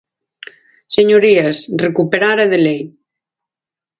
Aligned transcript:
Señorías, 0.97 1.57
recuperar 1.85 2.37
é 2.45 2.47
de 2.53 2.59
lei. 2.65 2.81